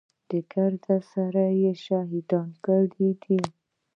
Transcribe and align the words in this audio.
ګرد 0.51 0.85
سره 1.11 1.43
يې 1.61 1.71
شهيدان 1.85 2.49
کړي 2.65 3.09
دي. 3.23 3.39